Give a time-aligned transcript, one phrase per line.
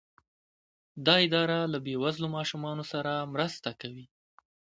[1.05, 4.05] دا اداره له بې وزلو ماشومانو سره مرسته کوي.